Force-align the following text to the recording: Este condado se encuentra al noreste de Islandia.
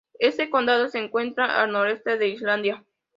Este 0.17 0.49
condado 0.49 0.87
se 0.87 0.97
encuentra 0.97 1.61
al 1.61 1.71
noreste 1.73 2.17
de 2.17 2.29
Islandia. 2.29 2.83